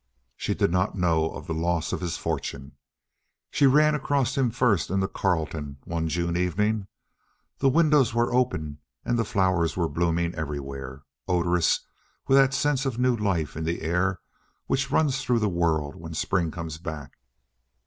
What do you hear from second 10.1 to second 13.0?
everywhere, odorous with that sense of